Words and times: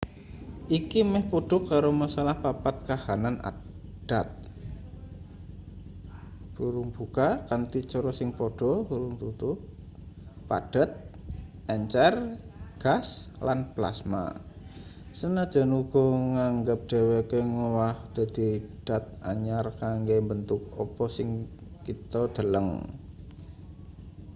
iki 0.77 0.99
meh 1.11 1.23
padha 1.31 1.57
karo 1.69 1.89
masalah 2.01 2.35
papat 2.43 2.75
kahanan 2.87 3.35
dat 4.09 4.29
kanthi 7.49 7.79
cara 7.91 8.11
sing 8.19 8.29
padha: 8.39 8.71
padhet 10.49 10.91
encer 11.75 12.13
gas 12.83 13.07
lan 13.45 13.59
plasma 13.73 14.23
sanajan 15.17 15.69
uga 15.81 16.05
nganggep 16.33 16.79
dheweke 16.91 17.39
ngowah 17.53 17.95
dadi 18.15 18.47
dat 18.87 19.03
anyar 19.31 19.65
kanggo 19.81 20.17
mbentuk 20.25 20.61
apa 20.83 21.05
sing 21.15 21.27
kita 21.85 22.21
deleng 22.35 22.69